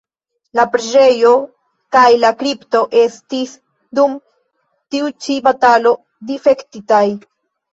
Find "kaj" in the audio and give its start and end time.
1.97-2.05